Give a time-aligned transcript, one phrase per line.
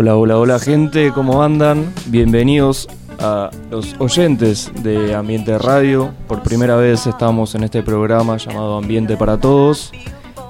[0.00, 1.92] Hola, hola, hola gente, ¿cómo andan?
[2.06, 2.86] Bienvenidos
[3.18, 6.14] a los oyentes de Ambiente Radio.
[6.28, 9.90] Por primera vez estamos en este programa llamado Ambiente para Todos.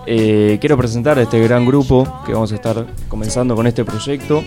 [0.05, 4.45] Eh, quiero presentar a este gran grupo que vamos a estar comenzando con este proyecto.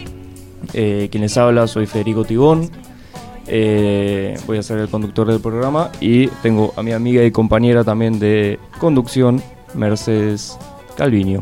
[0.71, 2.70] Eh, quien les habla, soy Federico Tibón.
[3.47, 7.83] Eh, voy a ser el conductor del programa y tengo a mi amiga y compañera
[7.83, 9.42] también de conducción,
[9.74, 10.60] Mercedes
[10.96, 11.42] Calviño.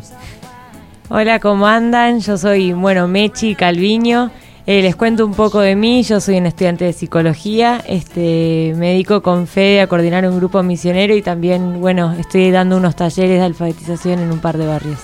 [1.12, 2.20] Hola, ¿cómo andan?
[2.20, 4.30] Yo soy, bueno, Mechi Calviño.
[4.68, 6.04] Eh, les cuento un poco de mí.
[6.04, 7.82] Yo soy un estudiante de psicología.
[7.88, 12.78] Este, me dedico con Fede a coordinar un grupo misionero y también, bueno, estoy dando
[12.78, 15.00] unos talleres de alfabetización en un par de barrios.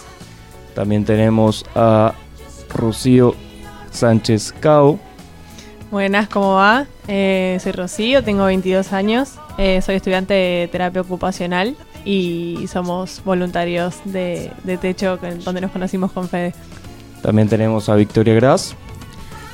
[0.76, 2.13] También tenemos a
[2.70, 3.34] Rocío
[3.90, 4.99] Sánchez Cao.
[5.90, 6.85] Buenas, ¿cómo va?
[7.08, 11.76] Eh, soy Rocío, tengo 22 años, eh, soy estudiante de terapia ocupacional
[12.06, 16.54] y somos voluntarios de, de Techo, donde nos conocimos con Fede.
[17.22, 18.76] También tenemos a Victoria Gras.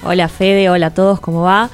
[0.04, 1.70] Hola Fede, hola a todos, ¿cómo va?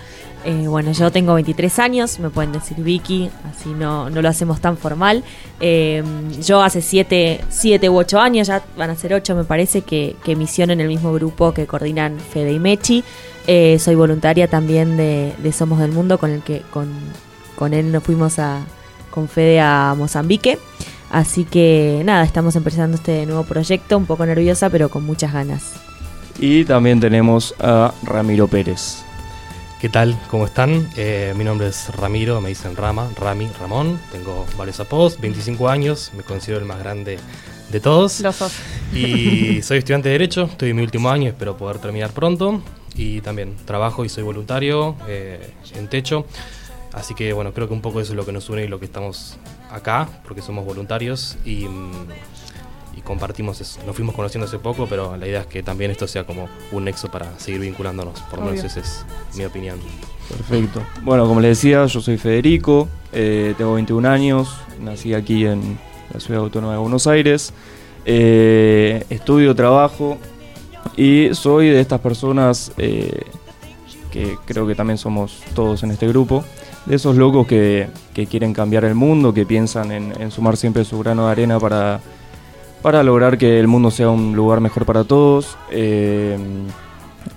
[0.45, 4.61] Eh, bueno, yo tengo 23 años, me pueden decir Vicky, así no, no lo hacemos
[4.61, 5.23] tan formal.
[5.59, 6.03] Eh,
[6.41, 10.15] yo hace 7 siete, u 8 años, ya van a ser 8 me parece, que,
[10.23, 13.03] que misiono en el mismo grupo que coordinan Fede y Mechi.
[13.47, 16.91] Eh, soy voluntaria también de, de, Somos del Mundo, con el que con,
[17.55, 18.61] con él nos fuimos a,
[19.17, 20.59] con Fede a Mozambique.
[21.09, 25.73] Así que nada, estamos empezando este nuevo proyecto, un poco nerviosa, pero con muchas ganas.
[26.39, 28.99] Y también tenemos a Ramiro Pérez.
[29.81, 30.15] ¿Qué tal?
[30.29, 30.87] ¿Cómo están?
[30.97, 33.99] Eh, mi nombre es Ramiro, me dicen Rama, Rami, Ramón.
[34.11, 37.17] Tengo varios apodos, 25 años, me considero el más grande
[37.71, 38.19] de todos.
[38.19, 38.53] Los sos.
[38.93, 42.61] Y soy estudiante de Derecho, estoy en mi último año, espero poder terminar pronto.
[42.93, 46.27] Y también trabajo y soy voluntario eh, en Techo.
[46.93, 48.79] Así que bueno, creo que un poco eso es lo que nos une y lo
[48.79, 49.37] que estamos
[49.71, 51.67] acá, porque somos voluntarios y,
[52.95, 53.79] y compartimos eso.
[53.85, 56.85] Nos fuimos conociendo hace poco, pero la idea es que también esto sea como un
[56.85, 58.21] nexo para seguir vinculándonos.
[58.23, 59.05] Por lo menos esa es
[59.35, 59.79] mi opinión.
[60.29, 60.81] Perfecto.
[61.03, 65.77] Bueno, como les decía, yo soy Federico, eh, tengo 21 años, nací aquí en
[66.13, 67.53] la ciudad autónoma de Buenos Aires,
[68.05, 70.17] eh, estudio, trabajo
[70.95, 73.23] y soy de estas personas eh,
[74.11, 76.43] que creo que también somos todos en este grupo,
[76.87, 80.97] de esos locos que, que quieren cambiar el mundo, que piensan en, sumar siempre su
[80.99, 81.99] grano de arena para,
[82.81, 85.57] para lograr que el mundo sea un lugar mejor para todos.
[85.69, 86.37] Eh,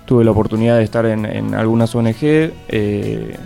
[0.04, 3.36] tuve la oportunidad de estar en, en algunas ONG, eh,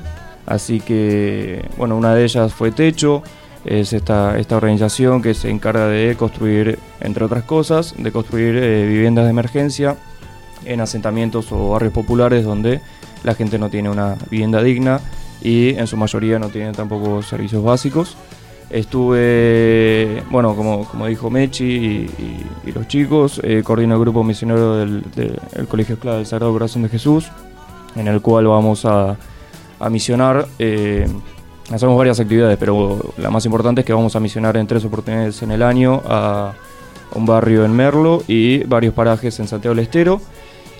[0.45, 3.23] así que, bueno, una de ellas fue Techo,
[3.65, 8.87] es esta, esta organización que se encarga de construir, entre otras cosas, de construir eh,
[8.87, 9.97] viviendas de emergencia
[10.67, 12.83] en asentamientos o barrios populares donde
[13.23, 15.01] la gente no tiene una vivienda digna
[15.43, 18.17] y en su mayoría no tienen tampoco servicios básicos.
[18.71, 24.25] Estuve, bueno, como, como dijo Mechi y, y, y los chicos, eh, coordino el grupo
[24.25, 27.31] misionero del, del, del Colegio Esclavo del Sagrado Corazón de Jesús,
[27.95, 29.17] en el cual vamos a,
[29.79, 30.47] a misionar.
[30.59, 31.07] Eh,
[31.71, 35.43] hacemos varias actividades, pero la más importante es que vamos a misionar en tres oportunidades
[35.43, 36.55] en el año a
[37.15, 40.21] un barrio en Merlo y varios parajes en Santiago del Estero.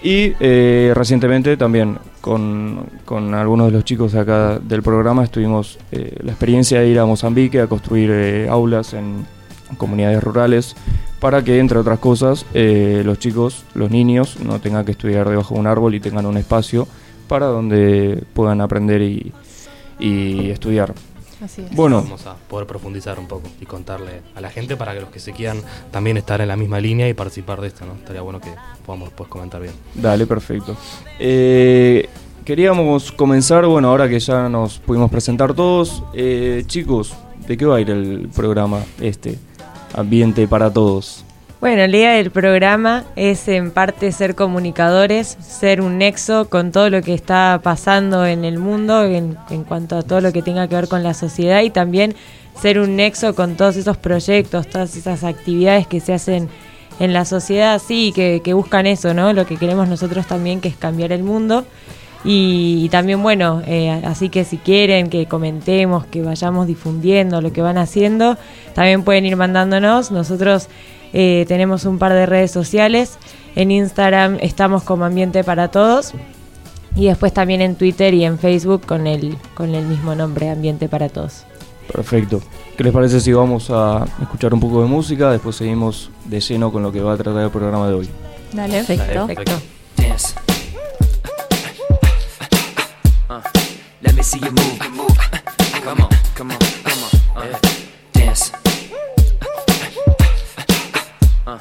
[0.03, 6.17] Y eh, recientemente también con, con, algunos de los chicos acá del programa estuvimos eh,
[6.23, 9.27] la experiencia de ir a Mozambique a construir eh, aulas en
[9.77, 10.75] comunidades rurales
[11.21, 15.53] para que, entre otras cosas, eh, los chicos, los niños, no tengan que estudiar debajo
[15.53, 16.89] de un árbol y tengan un espacio
[17.29, 19.31] para donde puedan aprender y,
[19.99, 20.95] y estudiar.
[21.45, 21.77] Así es.
[21.77, 25.11] Bueno, vamos a poder profundizar un poco y contarle a la gente para que los
[25.11, 25.61] que se quieran
[25.91, 27.93] también estar en la misma línea y participar de esto, ¿no?
[27.95, 28.51] Estaría bueno que
[28.87, 29.75] podamos después comentar bien.
[29.95, 30.75] Dale, perfecto.
[31.19, 32.09] Eh,
[32.47, 37.13] queríamos comenzar, bueno, ahora que ya nos pudimos presentar todos, eh, chicos,
[37.47, 39.39] ¿de qué va a ir el programa este?
[39.95, 41.25] Ambiente para todos.
[41.65, 46.91] Bueno, la idea del programa es en parte ser comunicadores, ser un nexo con todo
[46.91, 50.69] lo que está pasando en el mundo en, en, cuanto a todo lo que tenga
[50.69, 52.17] que ver con la sociedad y también
[52.61, 56.51] ser un nexo con todos esos proyectos, todas esas actividades que se hacen
[57.01, 59.33] en la sociedad, sí, que, que buscan eso, ¿no?
[59.33, 61.65] Lo que queremos nosotros también, que es cambiar el mundo.
[62.27, 67.55] Y, y también, bueno, eh, así que si quieren que comentemos, que vayamos difundiendo lo
[67.55, 68.37] que van haciendo,
[68.75, 70.11] también pueden ir mandándonos.
[70.11, 70.69] Nosotros
[71.15, 73.19] eh, tenemos un par de redes sociales.
[73.55, 76.13] En Instagram estamos como Ambiente para Todos.
[76.97, 80.89] Y después también en Twitter y en Facebook con el, con el mismo nombre, Ambiente
[80.89, 81.45] para Todos.
[81.93, 82.43] Perfecto.
[82.77, 85.31] ¿Qué les parece si vamos a escuchar un poco de música?
[85.31, 88.11] Después seguimos de lleno con lo que va a tratar el programa de hoy.
[88.53, 88.83] Dale.
[88.85, 89.27] Perfecto.
[89.27, 89.53] Perfecto.
[89.97, 90.35] Dance.
[93.31, 93.41] Uh,
[94.03, 94.79] let me see you move.
[95.85, 97.03] Come on, come on, come
[97.37, 97.53] on.
[97.53, 97.74] Uh,
[101.47, 101.59] Uh,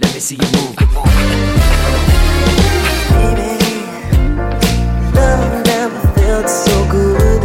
[0.00, 0.76] let me see you move.
[3.08, 3.56] Baby,
[5.14, 7.42] love never felt so good.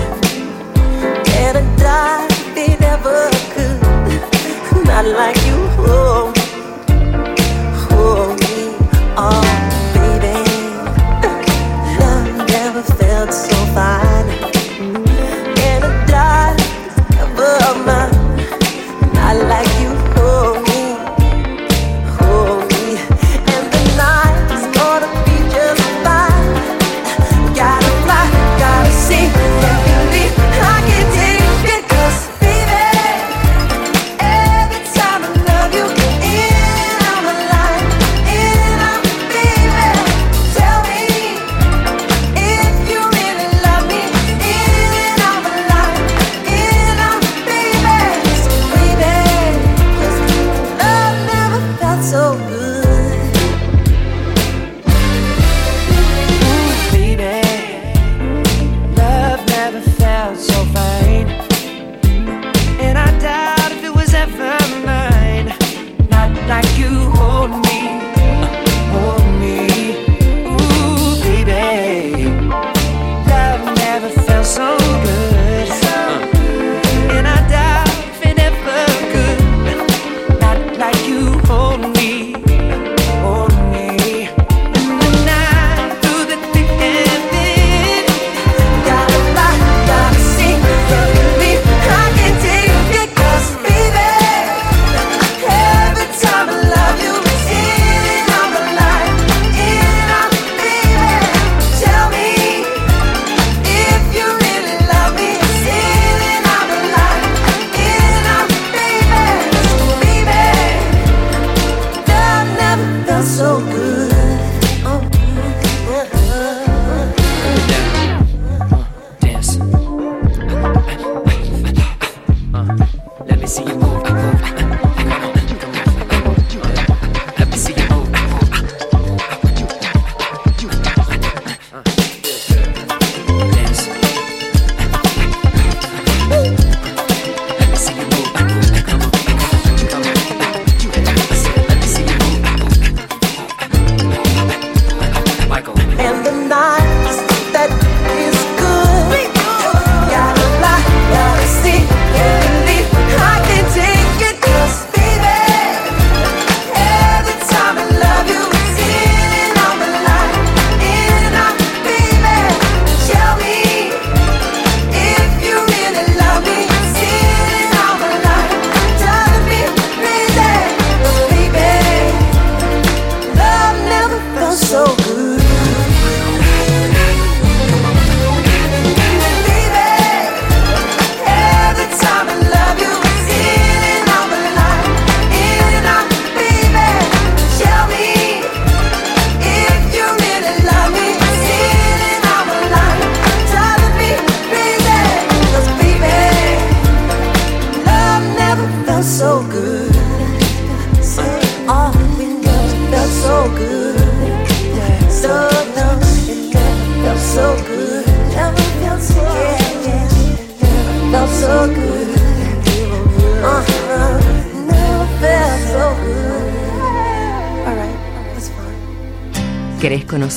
[1.40, 3.80] And I died, it never could.
[4.86, 5.38] Not like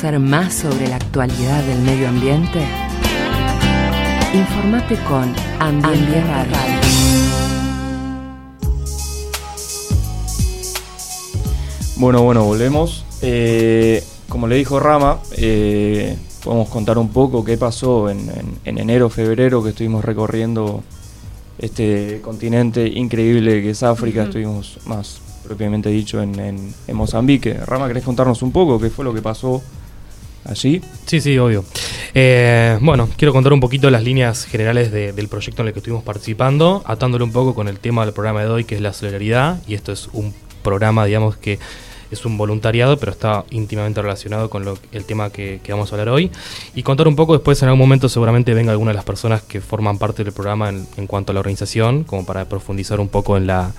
[0.02, 2.58] conocer más sobre la actualidad del medio ambiente?
[4.34, 6.56] Informate con Ambiente Radio.
[11.96, 13.04] Bueno, bueno, volvemos.
[13.20, 18.78] Eh, como le dijo Rama, eh, podemos contar un poco qué pasó en, en- en
[18.78, 20.82] enero, febrero, que estuvimos recorriendo
[21.58, 24.24] este continente increíble que es África.
[24.24, 27.54] Estuvimos más propiamente dicho en, en- en Mozambique.
[27.54, 29.62] Rama, ¿querés contarnos un poco qué fue lo que pasó
[30.44, 30.80] allí?
[31.06, 31.64] Sí, sí, obvio.
[32.14, 35.80] Eh, bueno, quiero contar un poquito las líneas generales de- del proyecto en el que
[35.80, 38.92] estuvimos participando, atándolo un poco con el tema del programa de hoy, que es la
[38.92, 41.58] solidaridad, y esto es un programa, digamos, que
[42.10, 45.94] es un voluntariado, pero está íntimamente relacionado con lo- el tema que, que vamos a
[45.94, 46.30] hablar hoy.
[46.74, 49.62] Y contar un poco después, en algún momento seguramente venga alguna de las personas que
[49.62, 53.38] forman parte del programa en, en cuanto a la organización, como para profundizar un poco
[53.38, 53.72] en la,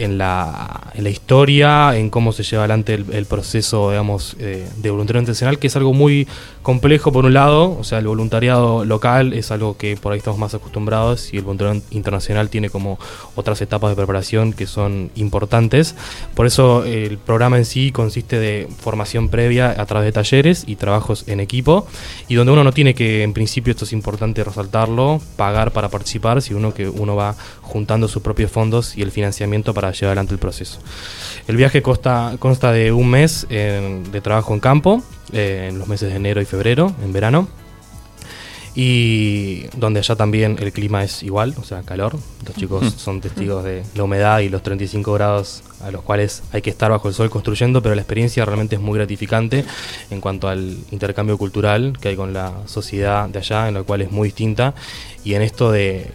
[0.00, 4.68] en la, en la historia, en cómo se lleva adelante el, el proceso, digamos, eh,
[4.76, 6.26] de voluntariado intencional, que es algo muy
[6.62, 10.38] complejo por un lado, o sea, el voluntariado local es algo que por ahí estamos
[10.38, 12.98] más acostumbrados y el voluntariado internacional tiene como
[13.34, 15.94] otras etapas de preparación que son importantes.
[16.34, 20.76] Por eso el programa en sí consiste de formación previa a través de talleres y
[20.76, 21.86] trabajos en equipo
[22.28, 26.42] y donde uno no tiene que, en principio, esto es importante resaltarlo, pagar para participar,
[26.42, 30.40] sino que uno va juntando sus propios fondos y el financiamiento para llevar adelante el
[30.40, 30.78] proceso.
[31.46, 35.88] El viaje consta, consta de un mes eh, de trabajo en campo, eh, en los
[35.88, 37.48] meses de enero y febrero, en verano,
[38.74, 42.16] y donde allá también el clima es igual, o sea, calor.
[42.46, 42.98] Los chicos Ujú.
[42.98, 46.90] son testigos de la humedad y los 35 grados a los cuales hay que estar
[46.90, 49.64] bajo el sol construyendo, pero la experiencia realmente es muy gratificante
[50.10, 54.02] en cuanto al intercambio cultural que hay con la sociedad de allá, en la cual
[54.02, 54.74] es muy distinta,
[55.24, 56.08] y en esto de,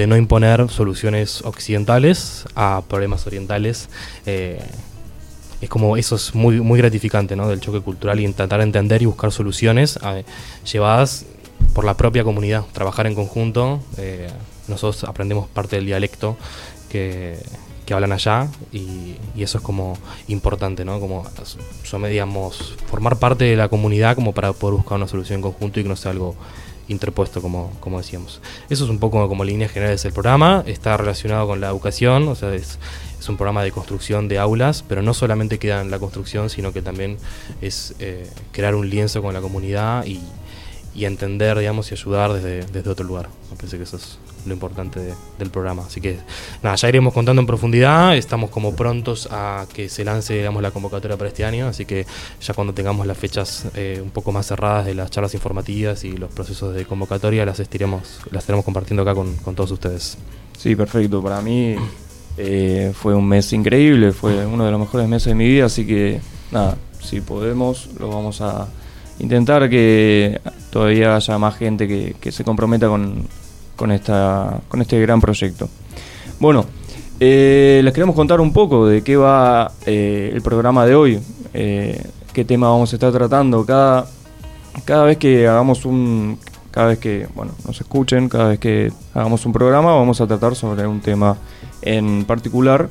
[0.00, 3.90] de no imponer soluciones occidentales a problemas orientales.
[4.24, 4.58] eh,
[5.60, 7.46] es como eso es muy muy gratificante ¿no?
[7.46, 10.24] del choque cultural y intentar entender y buscar soluciones eh,
[10.72, 11.26] llevadas
[11.74, 14.30] por la propia comunidad trabajar en conjunto eh,
[14.68, 16.38] nosotros aprendemos parte del dialecto
[16.88, 17.36] que,
[17.84, 21.26] que hablan allá y, y eso es como importante no como
[22.08, 25.82] digamos formar parte de la comunidad como para poder buscar una solución en conjunto y
[25.82, 26.36] que no sea algo
[26.90, 28.40] interpuesto, como, como decíamos.
[28.68, 30.62] Eso es un poco como líneas generales del programa.
[30.66, 32.78] Está relacionado con la educación, o sea, es,
[33.18, 36.72] es un programa de construcción de aulas, pero no solamente queda en la construcción, sino
[36.72, 37.16] que también
[37.60, 40.20] es eh, crear un lienzo con la comunidad y,
[40.94, 43.28] y entender, digamos, y ayudar desde, desde otro lugar.
[43.50, 45.84] Me parece que eso es lo importante de- del programa.
[45.86, 46.18] Así que,
[46.62, 48.16] nada, ya iremos contando en profundidad.
[48.16, 51.66] Estamos como prontos a que se lance, digamos, la convocatoria para este año.
[51.66, 52.06] Así que
[52.40, 56.12] ya cuando tengamos las fechas eh, un poco más cerradas de las charlas informativas y
[56.16, 60.18] los procesos de convocatoria, las estiremos, las estaremos compartiendo acá con, todos ustedes.
[60.58, 61.22] Sí, perfecto.
[61.22, 61.76] Para mí
[62.36, 65.86] eh, fue un mes increíble, fue uno de los mejores meses de mi vida, así
[65.86, 66.20] que
[66.50, 68.68] nada, si podemos, lo vamos a
[69.18, 73.26] intentar que todavía haya más gente que se comprometa con,
[73.80, 75.66] con, esta, con este gran proyecto.
[76.38, 76.66] Bueno,
[77.18, 81.18] eh, les queremos contar un poco de qué va eh, el programa de hoy,
[81.54, 83.64] eh, qué tema vamos a estar tratando.
[83.64, 84.04] Cada,
[84.84, 86.38] cada vez que hagamos un,
[86.70, 90.54] cada vez que bueno, nos escuchen, cada vez que hagamos un programa, vamos a tratar
[90.54, 91.38] sobre un tema
[91.80, 92.90] en particular,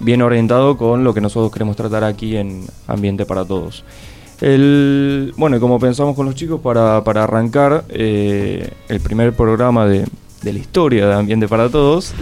[0.00, 3.84] bien orientado con lo que nosotros queremos tratar aquí en Ambiente para Todos.
[4.40, 10.04] El, bueno, y como pensamos con los chicos, para, para arrancar el primer programa de,
[10.42, 12.12] de la historia de Ambiente para Todos,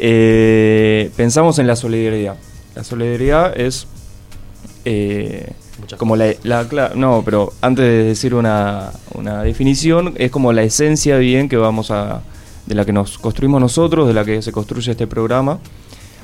[0.00, 2.36] eh, pensamos en la solidaridad.
[2.74, 3.86] La solidaridad es
[4.84, 5.52] eh,
[5.98, 11.18] como la, la no, pero antes de decir una, una definición, es como la esencia
[11.18, 12.22] bien que vamos a
[12.66, 15.58] de la que nos construimos nosotros, de la que se construye este programa.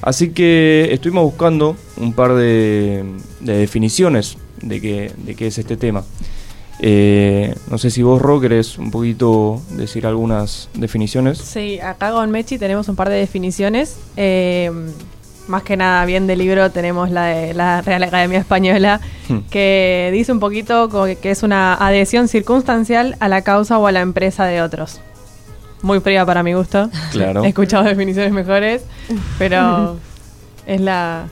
[0.00, 3.05] Así que estuvimos buscando un par de,
[3.40, 6.05] de definiciones de qué, de qué es este tema.
[6.80, 11.38] Eh, no sé si vos, Ro, querés un poquito decir algunas definiciones.
[11.38, 13.97] Sí, acá con Mechi tenemos un par de definiciones.
[14.16, 14.71] Eh,
[15.49, 19.38] más que nada, bien de libro, tenemos la de la Real Academia Española, Hmm.
[19.50, 23.92] que dice un poquito que, que es una adhesión circunstancial a la causa o a
[23.92, 25.00] la empresa de otros.
[25.83, 26.90] Muy fría para mi gusto.
[27.12, 27.45] Claro.
[27.45, 28.83] He escuchado definiciones mejores,
[29.38, 29.97] pero
[30.66, 31.26] es la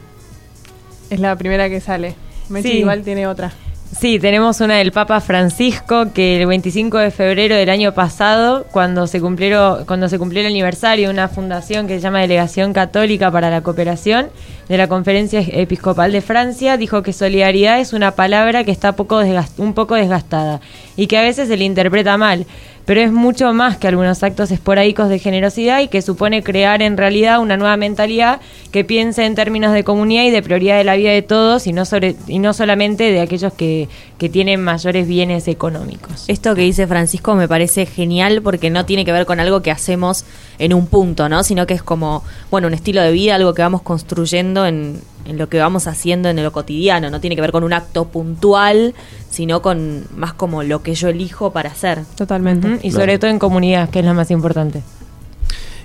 [1.11, 2.15] es la primera que sale.
[2.49, 2.79] Mechi Sí.
[2.79, 3.53] igual tiene otra.
[3.99, 9.07] Sí, tenemos una del Papa Francisco que el 25 de febrero del año pasado, cuando
[9.07, 13.31] se cumplieron, cuando se cumplió el aniversario de una fundación que se llama Delegación Católica
[13.31, 14.31] para la Cooperación,
[14.69, 19.21] de la Conferencia Episcopal de Francia, dijo que solidaridad es una palabra que está poco
[19.59, 20.61] un poco desgastada
[20.97, 22.47] y que a veces se le interpreta mal,
[22.85, 26.97] pero es mucho más que algunos actos esporádicos de generosidad y que supone crear en
[26.97, 28.41] realidad una nueva mentalidad
[28.73, 31.73] que piense en términos de comunidad y de prioridad de la vida de todos y
[31.73, 33.89] no, sobre, y no solamente de aquellos que,
[34.25, 36.25] que tienen mayores bienes económicos.
[36.29, 39.71] Esto que dice Francisco me parece genial porque no tiene que ver con algo que
[39.71, 40.25] hacemos
[40.59, 41.45] en un punto, ¿no?
[41.45, 45.37] Sino que es como, bueno, un estilo de vida, algo que vamos construyendo en, en
[45.37, 47.11] lo que vamos haciendo en lo cotidiano.
[47.11, 48.95] No tiene que ver con un acto puntual,
[49.29, 52.01] sino con más como lo que yo elijo para hacer.
[52.17, 52.79] Totalmente.
[52.83, 54.81] Y sobre todo en comunidad, que es lo más importante.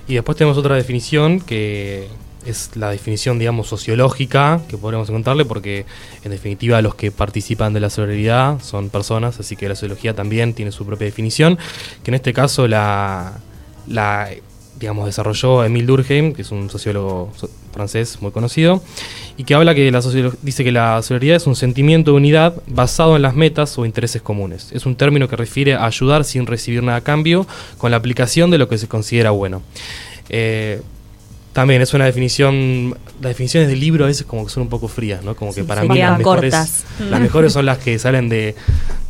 [0.08, 2.08] Y después tenemos otra definición que
[2.46, 5.84] es la definición, digamos, sociológica que podríamos encontrarle, porque
[6.24, 10.54] en definitiva los que participan de la solidaridad son personas, así que la sociología también
[10.54, 11.58] tiene su propia definición,
[12.02, 13.40] que en este caso la,
[13.86, 14.30] la
[14.78, 18.82] digamos, desarrolló Emile Durkheim, que es un sociólogo so- francés muy conocido,
[19.36, 20.00] y que habla que la
[20.42, 24.22] dice que la solidaridad es un sentimiento de unidad basado en las metas o intereses
[24.22, 24.70] comunes.
[24.72, 28.50] Es un término que refiere a ayudar sin recibir nada a cambio con la aplicación
[28.50, 29.62] de lo que se considera bueno.
[30.30, 30.80] Eh,
[31.52, 34.86] también es una definición, las definiciones del libro a veces como que son un poco
[34.88, 35.34] frías, ¿no?
[35.34, 36.84] Como que Sí, para mí las mejores, cortas.
[37.10, 38.54] las mejores son las que salen de,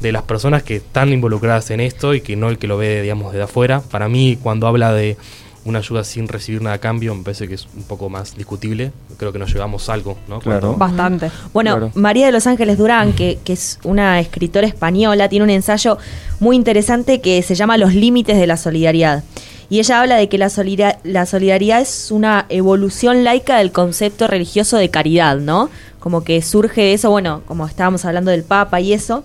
[0.01, 3.03] de las personas que están involucradas en esto y que no el que lo ve,
[3.03, 3.81] digamos, desde afuera.
[3.83, 5.17] Para mí, cuando habla de
[5.67, 8.93] una ayuda sin recibir nada a cambio, me parece que es un poco más discutible.
[9.19, 10.39] Creo que nos llevamos algo, ¿no?
[10.41, 10.75] Claro.
[10.75, 11.31] Cuando- Bastante.
[11.53, 11.93] Bueno, Claro.
[11.95, 15.99] María de los Ángeles Durán, que, que es una escritora española, tiene un ensayo
[16.41, 19.23] muy interesante que se llama Los límites de la solidaridad.
[19.71, 20.51] Y ella habla de que la,
[21.05, 25.71] la solidaridad es una evolución laica del concepto religioso de caridad, ¿no?
[26.01, 29.23] Como que surge de eso, bueno, como estábamos hablando del Papa y eso,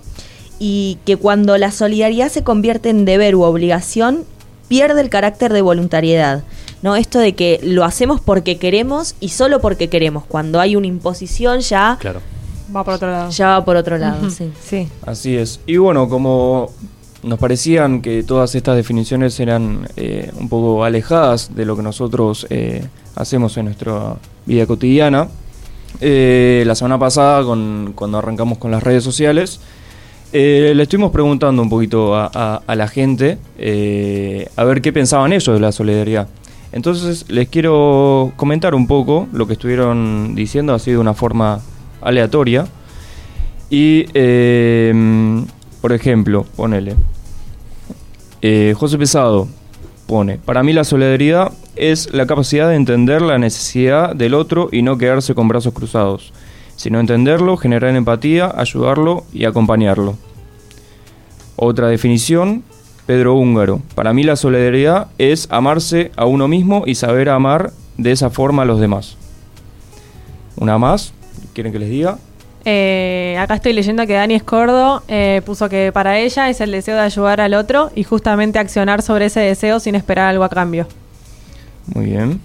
[0.59, 4.23] y que cuando la solidaridad se convierte en deber u obligación,
[4.67, 6.43] pierde el carácter de voluntariedad.
[6.81, 6.95] ¿no?
[6.95, 10.23] Esto de que lo hacemos porque queremos y solo porque queremos.
[10.25, 12.21] Cuando hay una imposición ya, Claro.
[12.75, 13.29] Va por otro lado.
[13.31, 14.29] ya va por otro lado.
[14.29, 14.51] Sí.
[14.63, 14.87] Sí.
[15.05, 15.59] Así es.
[15.65, 16.71] Y bueno, como
[17.25, 22.45] nos parecían que todas estas definiciones eran eh, un poco alejadas de lo que nosotros
[22.49, 24.15] eh, hacemos en nuestra
[24.45, 25.27] vida cotidiana,
[26.01, 27.43] eh, la semana pasada,
[27.95, 29.59] cuando arrancamos con las redes sociales,
[30.33, 33.37] le estuvimos preguntando un poquito a, a- la gente
[34.57, 36.27] a ver qué pensaban ellos de la solidaridad.
[36.73, 41.61] Entonces les quiero comentar un poco lo que estuvieron diciendo así de una forma
[42.01, 42.67] aleatoria.
[43.69, 44.03] Y,
[45.81, 46.95] por ejemplo, ponele.
[48.47, 49.47] Eh, José Pesado
[50.05, 54.83] pone, para mí la solidaridad es la capacidad de entender la necesidad del otro y
[54.83, 56.31] no quedarse con brazos cruzados,
[56.75, 60.15] sino entenderlo, generar empatía, ayudarlo y acompañarlo.
[61.55, 62.63] Otra definición,
[63.07, 68.11] Pedro Húngaro, para mí la solidaridad es amarse a uno mismo y saber amar de
[68.11, 69.17] esa forma a los demás.
[70.55, 71.15] Una más,
[71.55, 72.19] ¿quieren que les diga?
[72.67, 76.95] Eh, acá estoy leyendo que Dani Escordo eh, puso que para ella es el deseo
[76.95, 80.87] de ayudar al otro y justamente accionar sobre ese deseo sin esperar algo a cambio.
[81.93, 82.41] Muy bien.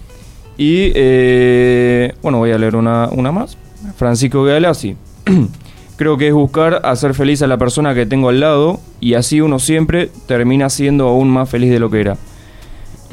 [0.58, 3.56] Y eh, bueno, voy a leer una, una más.
[3.96, 4.94] Francisco Galassi.
[5.96, 9.40] Creo que es buscar hacer feliz a la persona que tengo al lado y así
[9.40, 12.16] uno siempre termina siendo aún más feliz de lo que era.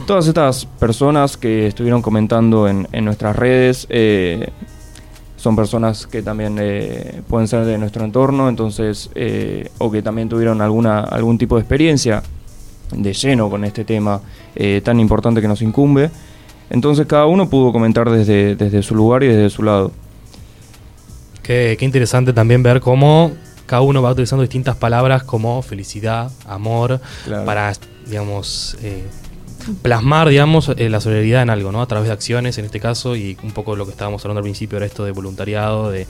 [0.05, 3.87] Todas estas personas que estuvieron comentando en, nuestras redes
[5.37, 10.27] son personas que también eh, pueden ser de nuestro entorno, entonces, eh, o que también
[10.29, 12.21] tuvieron alguna, algún tipo de experiencia
[12.91, 14.19] de lleno con este tema
[14.55, 16.09] eh, tan importante que nos incumbe.
[16.69, 19.91] Entonces cada uno pudo comentar desde, desde su lugar y desde su lado.
[21.43, 23.31] Qué, qué interesante también ver cómo
[23.65, 27.45] cada uno va utilizando distintas palabras como felicidad, amor, Claro.
[27.45, 27.71] para,
[28.05, 28.77] digamos,
[29.81, 31.81] plasmar, digamos, eh, la solidaridad en algo, ¿no?
[31.81, 34.43] A través de acciones, en este caso, y un poco lo que estábamos hablando al
[34.43, 36.07] principio era esto de voluntariado, de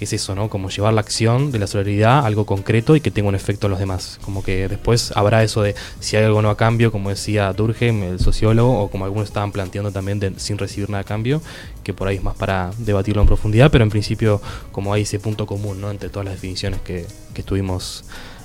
[0.00, 0.48] es eso, ¿no?
[0.48, 3.66] Como llevar la acción de la solidaridad a algo concreto y que tenga un efecto
[3.66, 4.18] en los demás.
[4.24, 8.02] Como que después habrá eso de si hay algo no a cambio, como decía Durkheim,
[8.02, 11.42] el sociólogo, o como algunos estaban planteando también de, sin recibir nada a cambio,
[11.82, 14.40] que por ahí es más para debatirlo en profundidad, pero en principio
[14.72, 15.90] como hay ese punto común, ¿no?
[15.90, 18.04] Entre todas las definiciones que, que tuvimos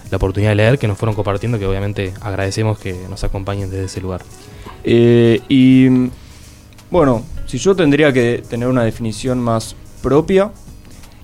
[0.09, 3.85] la oportunidad de leer, que nos fueron compartiendo, que obviamente agradecemos que nos acompañen desde
[3.85, 4.21] ese lugar.
[4.83, 5.87] Eh, y
[6.91, 10.51] bueno, si yo tendría que tener una definición más propia,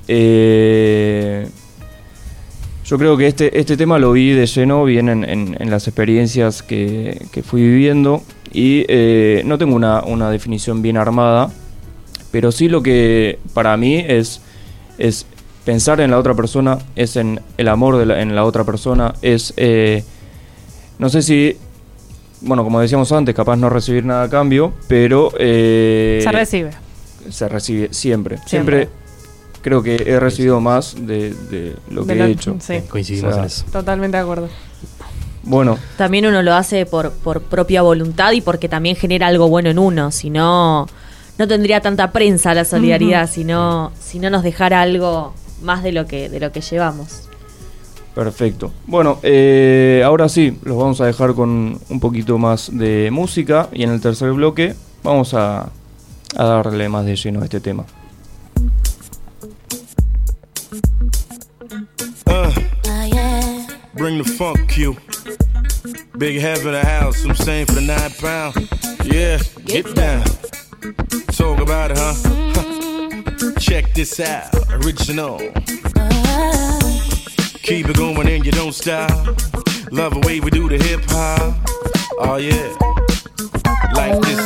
[0.08, 1.48] eh,
[2.86, 7.26] yo creo que este, este tema lo vi de lleno bien en, las experiencias que,
[7.32, 11.52] que fui viviendo y eh, no tengo una, una definición bien armada,
[12.32, 14.42] pero sí lo que para mí es,
[14.98, 15.28] es
[15.66, 19.54] pensar en la otra persona, es en el amor en la otra persona, es,
[20.98, 21.58] no sé si,
[22.42, 25.32] bueno, como decíamos antes, capaz no recibir nada a cambio, pero...
[25.40, 26.72] eh, Se recibe.
[27.30, 28.38] se recibe siempre.
[28.46, 28.78] Siempre.
[28.86, 29.00] Siempre,
[29.62, 32.56] creo que he recibido más de, de lo que De lo- he hecho.
[32.60, 32.80] sí.
[32.90, 33.66] Coincidimos O sea, en eso.
[33.72, 34.50] Totalmente de acuerdo.
[35.44, 39.70] Bueno, También uno lo hace por, por propia voluntad y porque también genera algo bueno
[39.70, 40.12] en uno.
[40.12, 40.86] Si no,
[41.38, 45.92] no tendría tanta prensa la solidaridad si, no, si no nos dejara algo más de
[45.94, 47.29] lo que, de lo que llevamos.
[48.20, 48.74] Perfecto.
[48.86, 53.84] Bueno, eh, ahora sí, los vamos a dejar con un poquito más de música y
[53.84, 55.70] en el tercer bloque vamos a,
[56.36, 57.86] a darle más de lleno a este tema.
[62.28, 62.52] Uh,
[63.94, 64.98] bring the funk cue.
[66.18, 68.68] Big head for the house, I'm saying for the nine pound.
[69.06, 70.26] Yeah, get down.
[71.32, 72.14] Talk about it, huh?
[72.54, 73.54] Huh.
[73.60, 74.54] Check this out,
[74.84, 75.40] original.
[77.70, 79.14] Keep it going and you don't stop.
[79.94, 81.54] Love the way we do the hip hop.
[82.18, 82.66] Oh yeah,
[83.94, 84.42] like this.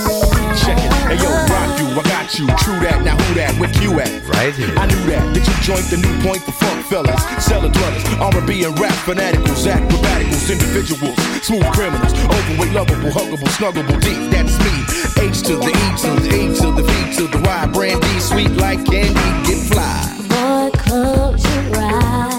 [0.59, 0.91] Check it.
[1.07, 2.51] Hey yo, rock you, I got you.
[2.59, 2.99] True that.
[2.99, 3.55] Now who that?
[3.63, 4.11] Where Q at?
[4.27, 4.75] Right here.
[4.75, 5.23] I knew that.
[5.31, 7.23] Did you joint the new point for funk fellas?
[7.39, 11.15] Cellar dwellers, R&B and rap fanaticals, acrobaticals, individuals,
[11.47, 14.19] smooth criminals, overweight, lovable, huggable, snuggable, deep.
[14.35, 14.75] That's me.
[15.23, 17.71] H to the E to the A to the V to the Y.
[17.71, 19.15] Brandy, sweet like candy,
[19.47, 20.11] get fly.
[20.27, 22.32] Boy, close your eyes.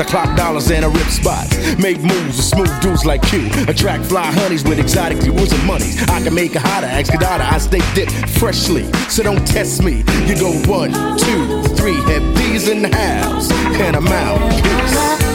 [0.00, 1.56] I clock dollars and I rip spots.
[1.78, 3.48] Make moves with smooth dudes like you.
[3.68, 6.02] Attract fly honeys with exotic jewels and monies.
[6.08, 7.12] I can make a hotter, ask.
[7.14, 10.04] I stay dipped freshly, so don't test me.
[10.26, 14.38] You go one, two, three, have these in the house, and I'm out.
[14.62, 15.25] Peace.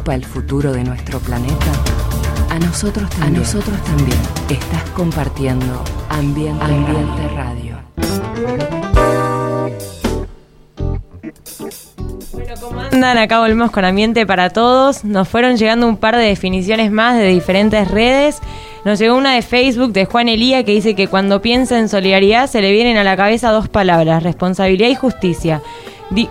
[0.00, 1.54] Preocupa el futuro de nuestro planeta?
[2.50, 3.34] A nosotros también.
[3.34, 4.18] A nosotros también.
[4.48, 7.76] Estás compartiendo Ambiente, Ambiente Radio.
[12.60, 13.18] ¿Cómo andan?
[13.18, 15.04] Acá volvemos con Ambiente para Todos.
[15.04, 18.40] Nos fueron llegando un par de definiciones más de diferentes redes.
[18.84, 22.48] Nos llegó una de Facebook de Juan Elía que dice que cuando piensa en solidaridad
[22.48, 25.62] se le vienen a la cabeza dos palabras, responsabilidad y justicia.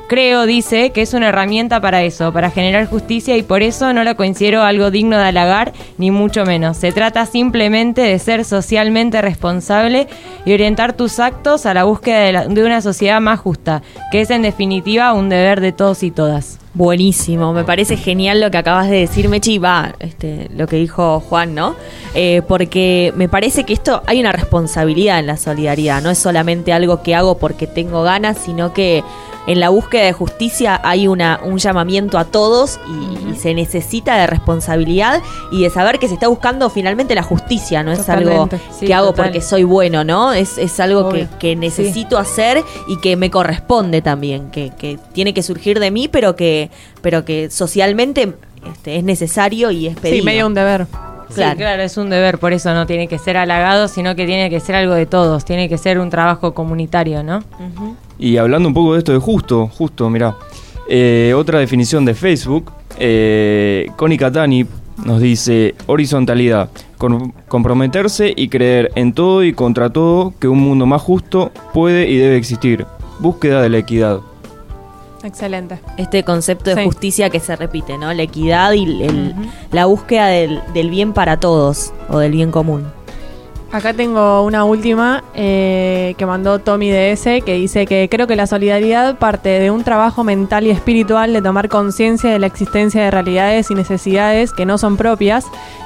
[0.08, 4.04] Creo, dice, que es una herramienta para eso, para generar justicia y por eso no
[4.04, 6.76] la considero algo digno de halagar, ni mucho menos.
[6.76, 10.08] Se trata simplemente de ser socialmente responsable
[10.46, 14.42] y orientar tus actos a la búsqueda de una sociedad más justa, que es en
[14.42, 16.60] definitiva un deber de todos y todas.
[16.74, 21.20] Buenísimo, me parece genial lo que acabas de decir, Mechi, va, este, lo que dijo
[21.20, 21.76] Juan, ¿no?
[22.14, 26.72] Eh, porque me parece que esto hay una responsabilidad en la solidaridad, no es solamente
[26.72, 29.04] algo que hago porque tengo ganas, sino que
[29.50, 34.16] en la búsqueda de justicia hay una, un llamamiento a todos y, y se necesita
[34.16, 38.48] de responsabilidad y de saber que se está buscando finalmente la justicia, no es algo.
[38.72, 39.26] Sí, que hago total.
[39.26, 40.34] porque soy bueno, ¿no?
[40.34, 45.42] Es, es algo que necesito hacer y que me corresponde también, que, que tiene que
[45.42, 46.70] surgir de mí, pero que,
[47.02, 48.36] pero que socialmente
[48.72, 50.20] este, es necesario y es pedido.
[50.20, 50.86] Sí, medio un deber.
[51.34, 51.52] Claro.
[51.52, 54.50] Sí, claro, es un deber, por eso no tiene que ser halagado, sino que tiene
[54.50, 57.38] que ser algo de todos, tiene que ser un trabajo comunitario, ¿no?
[57.38, 57.96] Ujú.
[58.18, 60.36] Y hablando un poco de esto de justo, justo, mirá.
[60.90, 64.66] eh, otra definición de Facebook, eh, Connie Catani
[65.06, 70.86] nos dice horizontalidad, con- comprometerse y creer en todo y contra todo que un mundo
[70.86, 72.86] más justo puede y debe existir.
[73.20, 74.20] Búsqueda de la equidad.
[75.24, 75.80] Excelente.
[75.98, 76.84] Este concepto de Sí.
[76.86, 78.14] justicia que se repite, ¿no?
[78.14, 79.36] La equidad y el-
[79.72, 82.86] la búsqueda del, del bien para todos o del bien común.
[83.72, 88.48] Acá tengo una última eh, que mandó Tommy DS que dice que creo que la
[88.48, 93.12] solidaridad parte de un trabajo mental y espiritual de tomar conciencia de la existencia de
[93.12, 95.46] realidades y necesidades que no son propias,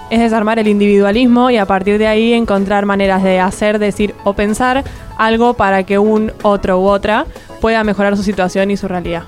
[0.10, 4.32] es desarmar el individualismo y a partir de ahí encontrar maneras de hacer, decir o
[4.34, 4.86] pensar
[5.17, 7.26] algo para que un otro u otra
[7.63, 9.23] pueda mejorar su situación y su realidad.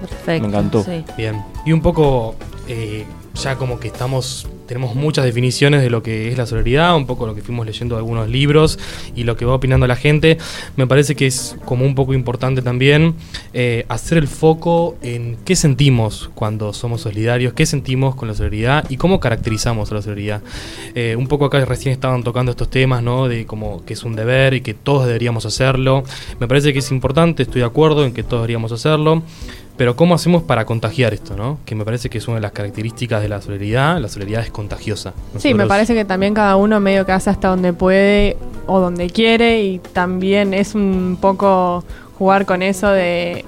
[0.00, 0.42] Perfecto.
[0.42, 0.84] Me encantó.
[0.84, 1.04] sí.
[1.16, 1.44] Bien.
[1.66, 2.36] Y un poco,
[2.68, 7.04] eh, ya como que estamos, tenemos muchas definiciones de lo que es la solidaridad, un
[7.04, 8.78] poco lo que fuimos leyendo de algunos libros
[9.16, 10.38] y lo que va opinando la gente.
[10.76, 13.16] Me parece que es como un poco importante también
[13.52, 18.88] eh, hacer el foco en qué sentimos cuando somos solidarios, qué sentimos con la solidaridad
[18.88, 20.42] y cómo caracterizamos a la solidaridad.
[20.94, 23.26] Eh, un poco acá recién estaban tocando estos temas, ¿no?
[23.26, 26.04] De como que es un deber y que todos deberíamos hacerlo.
[26.38, 29.24] Me parece que es importante, estoy de acuerdo en que todos deberíamos hacerlo.
[29.80, 31.56] Pero ¿cómo hacemos para contagiar esto, no?
[31.64, 33.98] Que me parece que es una de las características de la solidaridad.
[33.98, 35.14] La solidaridad es contagiosa.
[35.38, 39.08] Sí, me parece que también cada uno medio que hace hasta donde puede o donde
[39.08, 41.82] quiere y también es un poco
[42.18, 43.46] jugar con eso de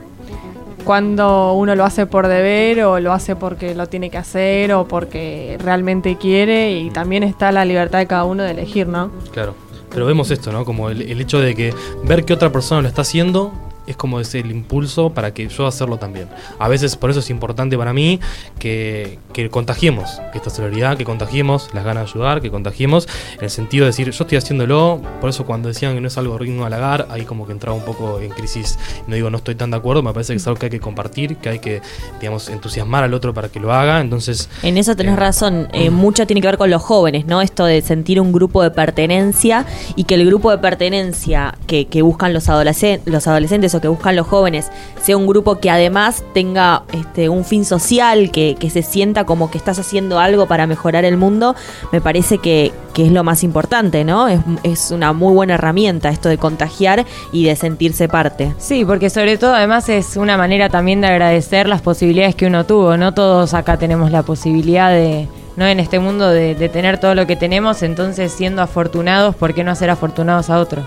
[0.86, 4.88] cuando uno lo hace por deber o lo hace porque lo tiene que hacer o
[4.88, 9.10] porque realmente quiere y también está la libertad de cada uno de elegir, ¿no?
[9.32, 9.54] Claro.
[9.90, 10.64] Pero vemos esto, ¿no?
[10.64, 13.52] Como el, el hecho de que ver que otra persona lo está haciendo
[13.92, 16.28] es como ese el impulso para que yo hacerlo también.
[16.58, 18.20] A veces por eso es importante para mí
[18.58, 23.50] que, que contagiemos esta solidaridad, que contagiemos las ganas de ayudar, que contagiemos en el
[23.50, 26.64] sentido de decir yo estoy haciéndolo, por eso cuando decían que no es algo digno
[26.64, 28.78] halagar, ahí como que entraba un poco en crisis.
[29.06, 30.80] No digo no estoy tan de acuerdo, me parece que es algo que hay que
[30.80, 31.80] compartir, que hay que,
[32.20, 34.00] digamos, entusiasmar al otro para que lo haga.
[34.00, 37.42] Entonces, En eso tenés Eh, razón, eh, mucho tiene que ver con los jóvenes, ¿no?
[37.42, 42.02] Esto de sentir un grupo de pertenencia y que el grupo de pertenencia que, que
[42.02, 44.70] buscan los, adolescen- los adolescentes o que buscan los jóvenes
[45.02, 49.50] sea un grupo que además tenga este, un fin social, que, que se sienta como
[49.50, 51.54] que estás haciendo algo para mejorar el mundo,
[51.90, 54.28] me parece que, que es lo más importante, ¿no?
[54.28, 58.54] Es, es una muy buena herramienta esto de contagiar y de sentirse parte.
[58.58, 62.64] Sí, porque sobre todo además es una manera también de agradecer las posibilidades que uno
[62.64, 62.96] tuvo.
[62.96, 67.14] No todos acá tenemos la posibilidad de, no en este mundo, de, de tener todo
[67.14, 70.82] lo que tenemos, entonces siendo afortunados, ¿por qué no ser afortunados a otro?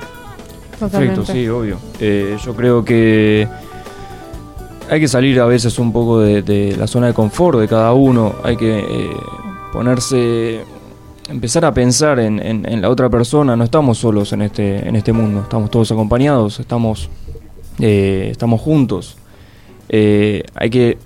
[0.79, 1.15] Totalmente.
[1.15, 1.77] Perfecto, sí, obvio.
[1.99, 3.47] Eh, yo creo que
[4.89, 7.93] hay que salir a veces un poco de, de la zona de confort de cada
[7.93, 8.35] uno.
[8.43, 9.09] Hay que eh,
[9.73, 10.61] ponerse,
[11.29, 13.55] empezar a pensar en, en- en la otra persona.
[13.55, 15.41] No estamos solos en este, en este mundo.
[15.41, 17.09] Estamos todos acompañados, estamos,
[17.79, 19.17] eh, estamos juntos.
[19.89, 20.97] Eh, hay que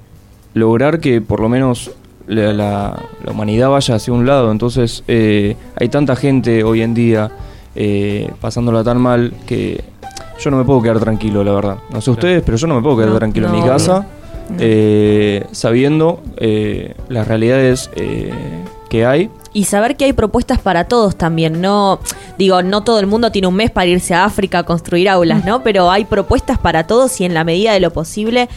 [0.53, 1.91] lograr que por lo menos
[2.27, 4.51] la, la- la humanidad vaya hacia un lado.
[4.51, 7.31] Entonces eh, hay tanta gente hoy en día
[7.75, 9.83] eh, pasándola tan mal que
[10.39, 11.77] yo no me puedo quedar tranquilo, la verdad.
[11.89, 14.05] No sé ustedes, pero yo no me puedo quedar No, tranquilo en mi casa
[14.57, 18.31] eh, sabiendo eh, las realidades eh,
[18.89, 19.29] que hay.
[19.53, 21.99] Y saber que hay propuestas para todos también, no
[22.37, 25.45] digo, no todo el mundo tiene un mes para irse a África a construir aulas,
[25.45, 25.63] ¿no?
[25.63, 28.47] Pero hay propuestas para todos y en la medida de lo posible,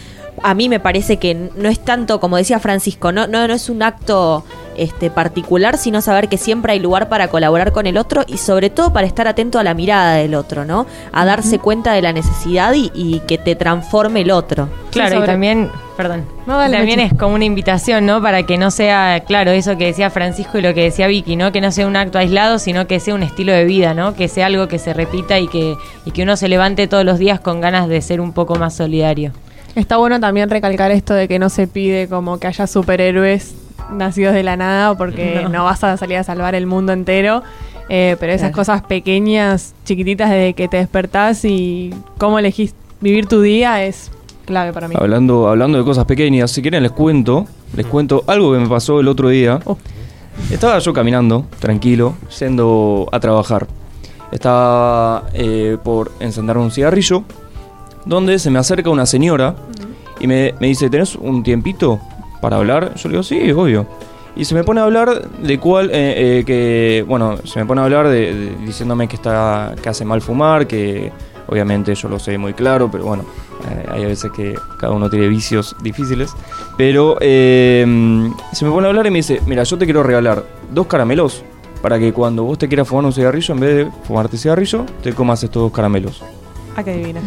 [0.43, 3.69] a mí me parece que no es tanto, como decía Francisco, no, no, no es
[3.69, 4.45] un acto
[4.77, 8.71] este, particular, sino saber que siempre hay lugar para colaborar con el otro y sobre
[8.71, 10.87] todo para estar atento a la mirada del otro, ¿no?
[11.13, 14.69] A darse cuenta de la necesidad y, y que te transforme el otro.
[14.91, 18.21] Claro, sobre- y también, perdón, No, dale, también es como una invitación, ¿no?
[18.21, 21.53] Para que no sea, claro, eso que decía Francisco y lo que decía Vicky, ¿no?
[21.53, 24.15] Que no sea un acto aislado, sino que sea un estilo de vida, ¿no?
[24.15, 27.19] Que sea algo que se repita y que, y que uno se levante todos los
[27.19, 29.33] días con ganas de ser un poco más solidario.
[29.75, 33.55] Está bueno también recalcar esto de que no se pide como que haya superhéroes
[33.91, 35.49] nacidos de la nada porque No.
[35.49, 37.43] no, vas a salir a salvar el mundo entero.
[37.89, 38.57] Eh, pero esas Claro.
[38.57, 44.11] cosas pequeñas, chiquititas desde que te despertás y cómo elegís vivir tu día es
[44.47, 44.95] clave para mí.
[44.99, 49.01] Hablando, hablando de cosas pequeñas, si quieren les cuento, les cuento algo que me pasó
[49.01, 49.61] el otro día.
[49.67, 49.77] Oh.
[50.51, 53.67] Estaba yo caminando, tranquilo, yendo a trabajar.
[54.31, 57.25] Estaba eh, por encender un cigarrillo,
[58.07, 59.55] donde se me acerca una señora
[60.21, 62.01] y me, me dice, ¿tenés un tiempito
[62.43, 62.95] para hablar?
[62.97, 63.87] Yo le digo, sí, obvio.
[64.37, 67.81] Y se me pone a hablar de cuál, eh, eh, que, bueno, se me pone
[67.81, 71.13] a hablar de, de- diciéndome que, está, que hace mal fumar, que
[71.47, 73.25] obviamente yo lo sé muy claro, pero bueno,
[73.71, 76.33] eh, hay veces que cada uno tiene vicios difíciles.
[76.79, 77.85] Pero eh,
[78.53, 81.45] se me pone a hablar y me dice, mira, yo te quiero regalar dos caramelos
[81.83, 85.13] para que cuando vos te quieras fumar un cigarrillo, en vez de fumarte cigarrillo, te
[85.13, 86.23] comas estos dos caramelos.
[86.75, 87.21] Ah, qué divina.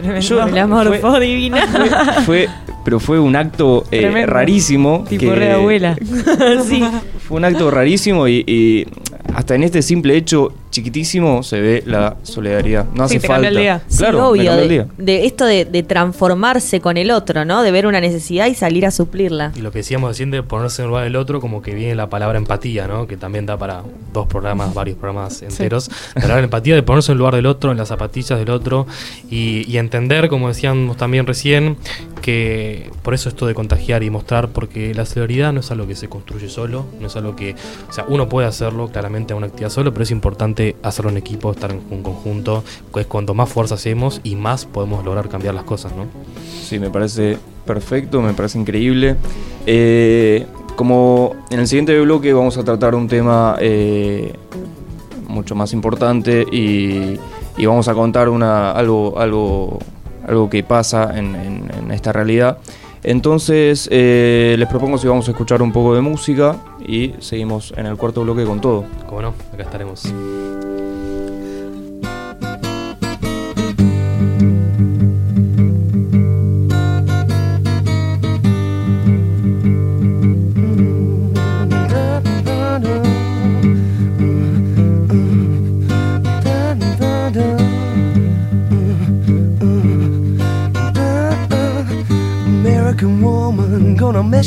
[0.00, 0.20] Tremendo.
[0.26, 1.66] Yo- el amor fue- fue divina.
[2.26, 2.48] Fue,
[2.84, 5.04] pero fue un acto eh, rarísimo.
[5.08, 5.96] tipo que- re abuela.
[6.68, 6.82] sí.
[7.26, 8.86] Fue un acto rarísimo y, y
[9.34, 12.84] hasta en este simple hecho chiquitísimo se ve la solidaridad.
[12.94, 13.48] No Sí, hace te falta.
[13.48, 13.82] el día.
[13.88, 14.52] Sí, Claro, obvio.
[14.54, 14.86] el De, día.
[14.98, 17.62] de esto de, de transformarse con el otro, ¿no?
[17.62, 19.52] De ver una necesidad y salir a suplirla.
[19.56, 21.94] Y lo que decíamos recién de ponerse en el lugar del otro, como que viene
[21.94, 23.06] la palabra empatía, ¿no?
[23.06, 25.90] Que también da para dos programas, varios programas enteros.
[26.14, 28.86] La palabra empatía de ponerse en el lugar del otro, en las zapatillas del otro,
[29.30, 31.76] y, y entender, como decíamos también recién,
[32.22, 35.96] que por eso esto de contagiar y mostrar, porque la solidaridad no es algo que
[35.96, 37.54] se construye solo, no es algo que,
[37.88, 41.16] o sea, uno puede hacerlo claramente en una actividad solo, pero es importante hacerlo en
[41.16, 45.28] equipo, estar en un conjunto, que es cuanto más fuerza hacemos y más podemos lograr
[45.28, 46.04] cambiar las cosas, ¿no?
[46.62, 49.16] Sí, me parece perfecto, me parece increíble.
[49.66, 50.46] Eh,
[50.76, 54.32] como en el siguiente bloque vamos a tratar un tema eh,
[55.28, 57.18] mucho más importante y,
[57.56, 59.78] y vamos a contar una, algo, algo,
[60.26, 62.58] algo que pasa en, en- en esta realidad.
[63.02, 67.86] Entonces eh, les propongo si vamos a escuchar un poco de música y seguimos en
[67.86, 68.84] el cuarto bloque con todo.
[69.06, 70.02] Como no, acá estaremos.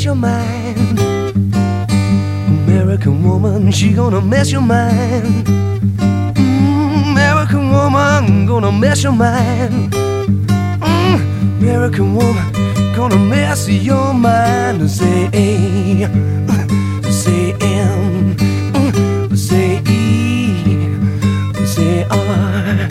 [0.04, 0.98] Your mind.
[2.66, 5.46] American woman, she gonna mess your mind.
[6.36, 9.92] Mm, American woman gonna mess your mind.
[9.92, 11.20] Mm,
[11.60, 12.52] American woman
[12.94, 14.90] gonna mess your mind.
[14.90, 16.06] Say A,
[17.10, 22.88] say M, mm, say E, say R,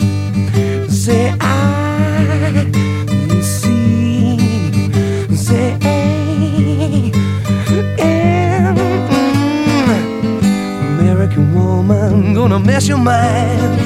[12.48, 13.80] gonna mess your mind.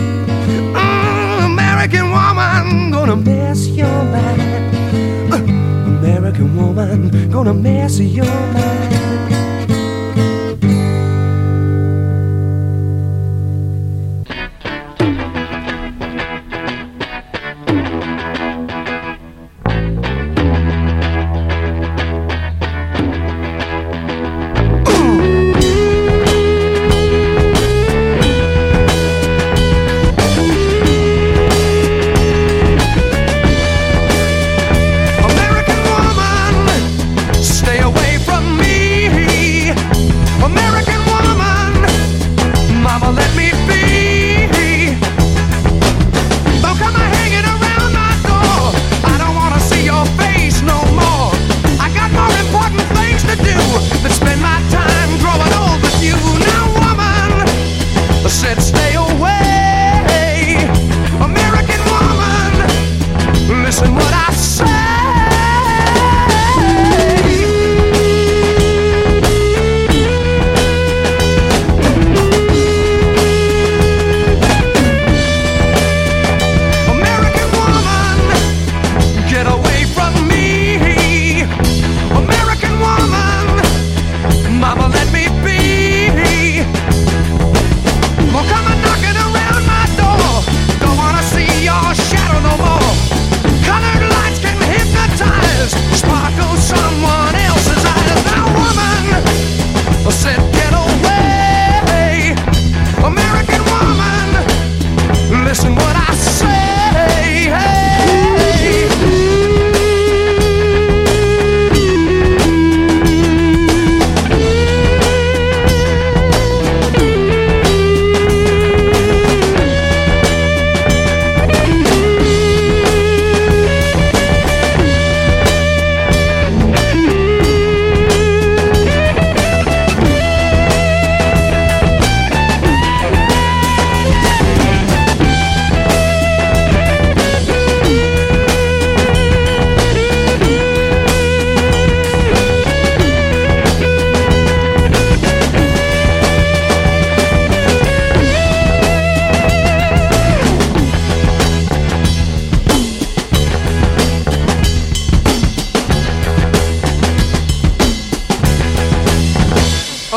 [0.74, 5.32] Mm, American woman gonna mess your mind.
[5.32, 5.36] Uh,
[5.86, 9.07] American woman gonna mess your mind.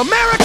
[0.02, 0.41] America!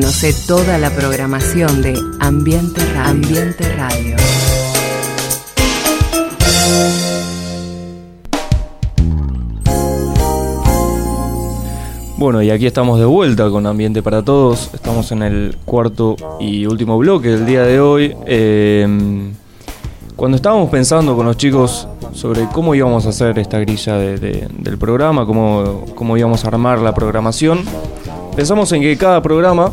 [0.00, 4.16] Conoce toda la programación de Ambiente Radio.
[12.16, 14.70] Bueno, y aquí estamos de vuelta con Ambiente para Todos.
[14.74, 18.14] Estamos en el cuarto y último bloque del día de hoy.
[18.26, 19.32] Eh,
[20.16, 24.48] cuando estábamos pensando con los chicos sobre cómo íbamos a hacer esta grilla de- de-
[24.58, 27.60] del programa, cómo, cómo íbamos a armar la programación,
[28.36, 29.72] pensamos en que cada programa,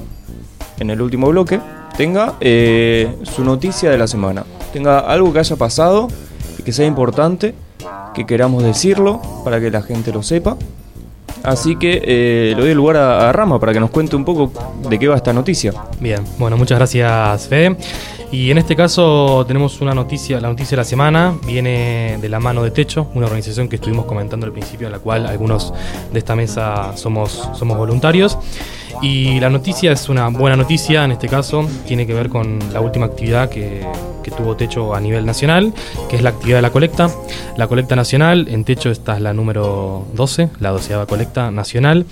[0.79, 1.59] en el último bloque,
[1.97, 4.45] tenga eh, su noticia de la semana.
[4.71, 6.07] Tenga algo que haya pasado
[6.57, 7.55] y que sea importante,
[8.13, 10.57] que queramos decirlo para que la gente lo sepa.
[11.43, 14.51] Así que eh, le doy el lugar a, Rama para que nos cuente un poco
[14.89, 15.73] de qué va esta noticia.
[15.99, 17.77] Bien, bueno, muchas gracias, Fede.
[18.31, 22.41] Y en este caso tenemos una noticia, la noticia de la semana viene de la
[22.41, 25.73] mano de Techo, una organización que estuvimos comentando al principio, en la cual algunos
[26.11, 28.37] de esta mesa somos, somos voluntarios.
[29.01, 32.81] Y la noticia es una buena noticia, en este caso, tiene que ver con la
[32.81, 33.85] última actividad que,
[34.35, 35.73] tuvo Techo a nivel nacional,
[36.09, 37.09] que es la actividad de la colecta.
[37.55, 42.05] La colecta nacional, en Techo esta es la número 12, la doceava colecta nacional.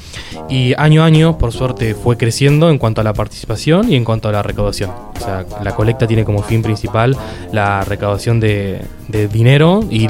[0.49, 4.05] Y año a año, por suerte, fue creciendo en cuanto a la participación y en
[4.05, 4.91] cuanto a la recaudación.
[4.91, 7.15] O sea, la colecta tiene como fin principal
[7.51, 8.81] la recaudación de,
[9.31, 10.07] dinero y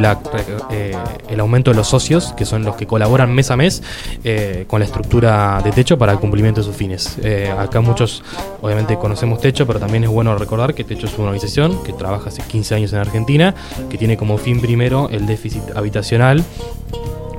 [0.71, 0.95] eh,
[1.29, 3.83] el aumento de los socios, que son los que colaboran mes a mes
[4.23, 7.17] eh, con la estructura de Techo para el cumplimiento de sus fines.
[7.23, 8.23] Eh, acá muchos,
[8.61, 12.29] obviamente, conocemos Techo, pero también es bueno recordar que Techo es una organización que trabaja
[12.29, 13.55] hace 15 años en Argentina,
[13.89, 16.43] que tiene como fin primero el déficit habitacional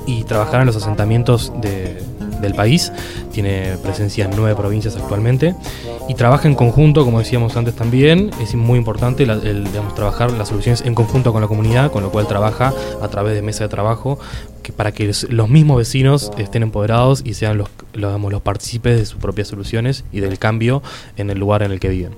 [0.07, 2.03] y trabajar en los asentamientos de-
[2.41, 2.93] del país.
[3.33, 5.55] Tiene presencia en nueve provincias actualmente
[6.07, 8.31] y trabaja en conjunto, como decíamos antes también.
[8.43, 12.11] Es muy importante el, digamos, trabajar las soluciones en conjunto con la comunidad, con lo
[12.11, 14.19] cual trabaja a través de mesa de trabajo
[14.67, 18.99] que para que los- mismos vecinos estén empoderados y sean los, los, digamos, los partícipes
[18.99, 20.83] de sus propias soluciones y del cambio
[21.17, 22.11] en el lugar en el que viven.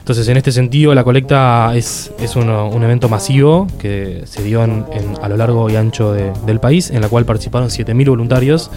[0.00, 4.64] Entonces, en este sentido, la colecta es, es uno- un evento masivo que se dio
[4.64, 8.08] en- en- a lo largo y ancho de- del país, en la cual participaron 7.000
[8.10, 8.72] voluntarios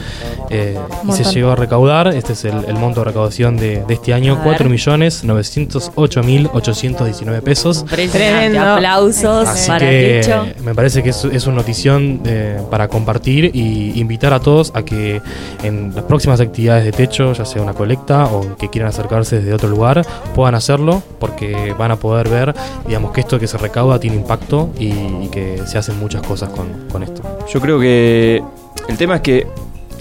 [0.51, 0.77] eh,
[1.09, 4.13] y se llegó a recaudar, este es el, el monto de recaudación de, de este
[4.13, 4.57] año, A ver.
[4.59, 7.83] 4.908.819 pesos.
[7.85, 8.61] Tremendo.
[8.61, 13.99] Aplausos Así para que me parece que es, es una notición eh, para compartir y
[13.99, 15.21] invitar a todos a que
[15.63, 19.53] en las próximas actividades de techo, ya sea una colecta o que quieran acercarse desde
[19.53, 22.53] otro lugar, puedan hacerlo porque van a poder ver,
[22.87, 26.87] digamos, que esto que se recauda tiene impacto y, que se hacen muchas cosas con,
[26.91, 27.21] con esto.
[27.51, 28.41] Yo creo que
[28.87, 29.47] el tema es que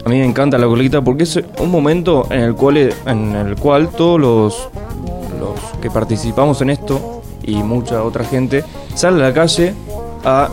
[0.04, 3.56] a mí me encanta la colecta porque es un momento en el cual, en el
[3.56, 4.68] cual todos los,
[5.40, 9.74] los que participamos en esto y mucha otra gente sale a la calle
[10.24, 10.50] a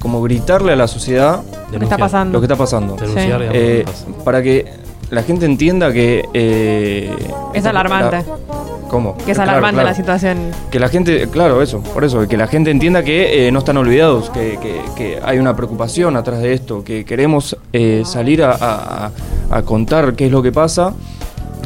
[0.00, 1.42] como gritarle a la sociedad
[1.72, 2.32] Lo que está pasando.
[2.32, 2.96] lo que está pasando.
[2.96, 3.84] Denunciar, digamos, Eh,
[4.24, 4.66] para que
[5.10, 6.24] la gente entienda que...
[6.34, 7.14] eh,
[7.54, 8.16] Es alarmante.
[8.18, 8.24] la-
[8.88, 9.16] ¿Cómo?
[9.18, 9.88] Que es Claro, alarmante claro.
[9.90, 10.38] la situación.
[10.70, 13.76] Que la gente, claro, eso, por eso, que la gente entienda que eh, no están
[13.76, 17.56] olvidados, que, que- que hay una preocupación atrás de esto, que queremos
[18.04, 19.10] salir a, a- a-
[19.58, 20.92] a contar qué es lo que pasa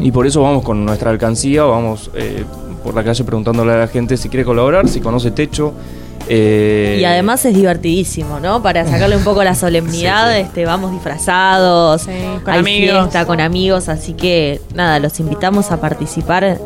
[0.01, 2.11] y por eso vamos con nuestra alcancía, vamos
[2.83, 5.73] por la calle preguntándole a la gente si quiere colaborar, si conoce techo.
[6.29, 8.62] Eh, Y además es divertidísimo, ¿no?
[8.62, 10.47] Para sacarle un poco la solemnidad, Sí, sí.
[10.47, 12.11] este, vamos disfrazados, Sí,
[12.45, 12.99] con hay amigos.
[13.01, 16.59] fiesta con amigos, así que nada, los invitamos a participar.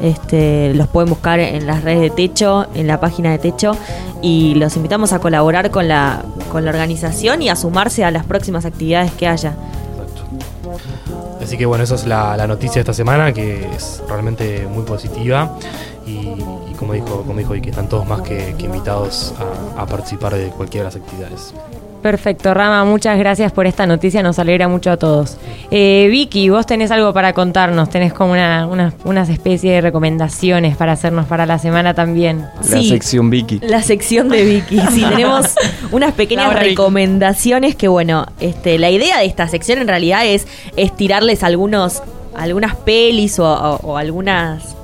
[0.00, 3.76] Este, los pueden buscar en las redes de Techo, en la página de Techo,
[4.22, 8.24] y los invitamos a colaborar con la, con la organización y a sumarse a las
[8.24, 9.50] próximas actividades que haya.
[9.50, 10.22] Exacto.
[11.44, 14.84] Así que bueno, esa es la, la noticia de esta semana, que es realmente muy
[14.84, 15.54] positiva.
[16.06, 19.32] Y, y como dijo, como dijo, y que están todos más que, que invitados
[19.76, 21.54] a, a participar de cualquiera de las actividades.
[22.02, 25.36] Perfecto, Rama, muchas gracias por esta noticia, nos alegra mucho a todos.
[25.70, 30.78] Eh, Vicky, vos tenés algo para contarnos, tenés como una, una- unas especies de recomendaciones
[30.78, 32.46] para hacernos para la semana también.
[32.56, 32.88] La Sí.
[32.88, 33.60] sección Vicky.
[33.62, 34.80] La sección de Vicky.
[34.92, 35.54] Sí, tenemos
[35.92, 40.96] unas pequeñas recomendaciones que, bueno, este, la idea de esta sección en realidad es, es
[40.96, 42.02] tirarles algunos,
[42.34, 44.74] algunas pelis o, o- o algunas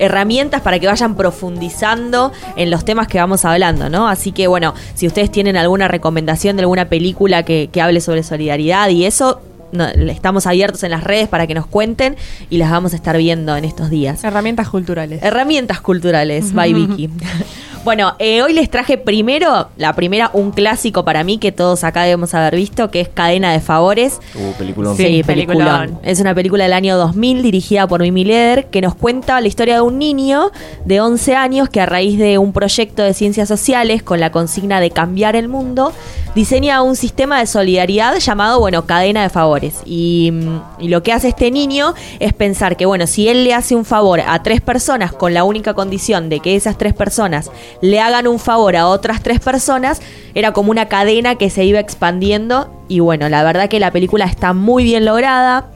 [0.00, 4.08] herramientas para que vayan profundizando en los temas que vamos hablando, ¿no?
[4.08, 8.22] Así que, bueno, si ustedes tienen alguna recomendación de alguna película que, que hable sobre
[8.22, 9.40] solidaridad y eso,
[9.72, 12.16] no, estamos abiertos en las redes para que nos cuenten
[12.48, 14.24] y las vamos a estar viendo en estos días.
[14.24, 15.22] Herramientas culturales.
[15.22, 17.10] Herramientas culturales, by Vicky.
[17.82, 22.02] Bueno, eh, hoy les traje primero, la primera, un clásico para mí que todos acá
[22.02, 24.20] debemos haber visto, que es Cadena de Favores.
[24.34, 24.98] Uh, peliculón.
[24.98, 25.78] Sí, Sí, peliculón.
[25.86, 25.98] peliculón.
[26.02, 29.76] Es una película del año 2000 dirigida por Mimi Leder que nos cuenta la historia
[29.76, 30.50] de un niño
[30.84, 34.78] de 11 años que a raíz de un proyecto de ciencias sociales con la consigna
[34.78, 35.94] de cambiar el mundo,
[36.34, 39.80] diseña un sistema de solidaridad llamado, bueno, cadena de favores.
[39.86, 43.54] Y, mm, y lo que hace este niño es pensar que, bueno, si él le
[43.54, 47.50] hace un favor a tres personas con la única condición de que esas tres personas
[47.80, 50.00] le hagan un favor a otras tres personas,
[50.34, 52.70] era como una cadena que se iba expandiendo.
[52.88, 55.66] Y bueno, la verdad que la película está muy bien lograda.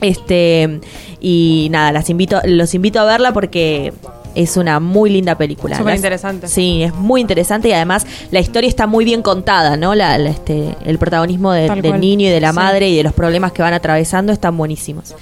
[0.00, 0.80] Este,
[1.20, 3.92] y nada, las invito, los invito a verla porque
[4.34, 5.76] es una muy linda película.
[5.76, 6.48] Súper interesante.
[6.48, 9.94] Sí, es muy interesante y además la historia está muy bien contada, ¿no?
[9.94, 12.56] La, la- este, el protagonismo de- del niño y de la Sí.
[12.56, 15.14] madre y de los problemas que van atravesando están buenísimos.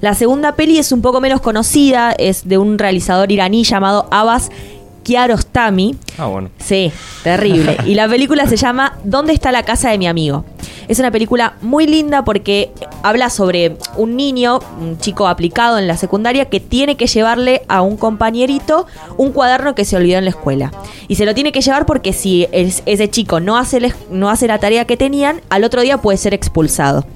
[0.00, 4.50] La segunda peli es un poco menos conocida, es de un realizador iraní llamado Abbas
[5.04, 5.94] Kiarostami.
[6.18, 6.50] Ah, bueno.
[6.58, 6.90] Sí,
[7.22, 7.76] terrible.
[7.86, 10.44] Y la película se llama ¿Dónde está la casa de mi amigo?
[10.88, 12.70] Es una película muy linda porque
[13.02, 17.80] habla sobre un niño, un chico aplicado en la secundaria, que tiene que llevarle a
[17.80, 18.86] un compañerito
[19.16, 20.72] un cuaderno que se olvidó en la escuela.
[21.08, 24.28] Y se lo tiene que llevar porque si es- ese chico no hace, el- no
[24.28, 27.06] hace la tarea que tenían, al otro día puede ser expulsado.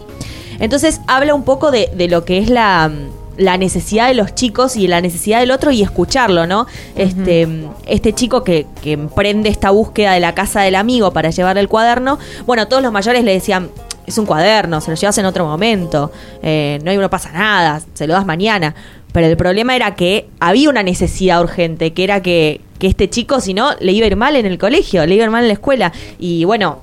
[0.60, 2.90] Entonces habla un poco de, de lo que es la,
[3.38, 6.66] la necesidad de los chicos y la necesidad del otro y escucharlo, ¿no?
[6.96, 7.48] Este,
[7.86, 11.68] este chico que, que emprende esta búsqueda de la casa del amigo para llevarle el
[11.68, 13.70] cuaderno, bueno, todos los mayores le decían,
[14.06, 16.10] es un cuaderno, se lo llevas en otro momento,
[16.42, 18.74] eh, no, no pasa nada, se lo das mañana.
[19.12, 23.40] Pero el problema era que había una necesidad urgente, que era que, que este chico,
[23.40, 25.44] si no, le iba a ir mal en el colegio, le iba a ir mal
[25.44, 25.92] en la escuela.
[26.18, 26.80] Y bueno,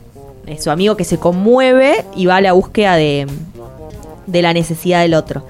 [0.48, 3.28] eh, su amigo que se conmueve y va a la búsqueda de,
[4.26, 5.46] de la necesidad del otro.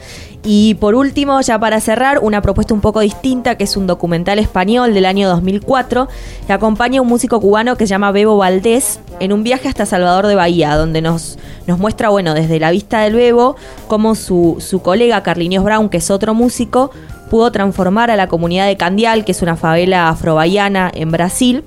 [0.47, 4.37] Y por último, ya para cerrar, una propuesta un poco distinta, que es un documental
[4.37, 6.07] español del año 2004,
[6.45, 9.87] que acompaña a un músico cubano que se llama Bebo Valdés en un viaje hasta
[9.87, 13.55] Salvador de Bahía, donde nos, nos muestra, bueno, desde la vista del Bebo,
[13.87, 16.91] cómo su, su colega Carlinios Brown, que es otro músico,
[17.31, 21.63] pudo transformar a la comunidad de Candial, que es una favela afrobahiana en Brasil,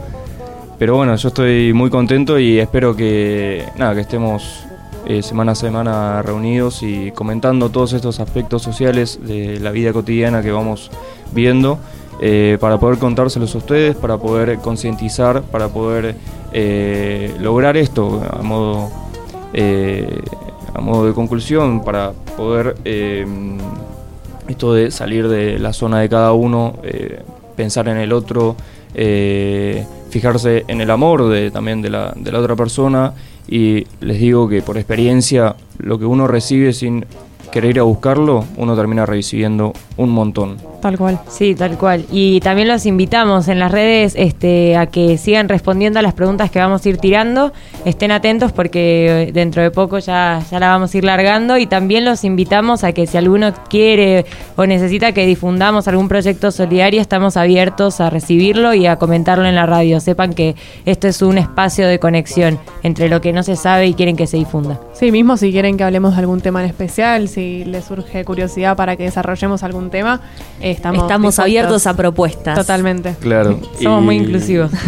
[0.79, 4.63] pero bueno, yo estoy muy contento y espero que, nada, que estemos
[5.05, 10.41] eh, semana a semana reunidos y comentando todos estos aspectos sociales de la vida cotidiana
[10.41, 10.89] que vamos
[11.33, 11.77] viendo.
[12.21, 16.15] eh, para poder contárselos a ustedes, para poder concientizar, para poder
[16.53, 18.89] eh, lograr esto a modo,
[20.73, 22.75] a modo de conclusión, para poder
[24.47, 26.75] esto de salir de la zona de cada uno,
[27.55, 28.55] pensar en el otro,
[28.93, 33.13] eh, fijarse en el amor de, también de la, de la otra persona
[33.47, 37.05] y les digo que por experiencia lo que uno recibe sin
[37.51, 40.57] querer ir a buscarlo, uno termina recibiendo un montón.
[40.81, 41.19] Tal cual.
[41.27, 42.05] Sí, tal cual.
[42.11, 46.49] Y también los invitamos en las redes este, a que sigan respondiendo a las preguntas
[46.51, 47.51] que vamos a ir tirando.
[47.83, 51.57] Estén atentos porque dentro de poco ya, ya la vamos a ir largando.
[51.57, 54.25] Y también los invitamos a que si alguno quiere
[54.55, 59.55] o necesita que difundamos algún proyecto solidario, estamos abiertos a recibirlo y a comentarlo en
[59.55, 59.99] la radio.
[59.99, 60.55] Sepan que
[60.85, 64.27] esto es un espacio de conexión entre lo que no se sabe y quieren que
[64.27, 64.79] se difunda.
[64.93, 68.77] Sí, mismo si quieren que hablemos de algún tema en especial, si les surge curiosidad
[68.77, 70.21] para que desarrollemos algún tema,
[70.61, 72.57] eh, estamos, Estamos abiertos a propuestas.
[72.57, 73.15] Totalmente.
[73.19, 73.59] Claro.
[73.81, 74.71] Somos Y- muy inclusivos.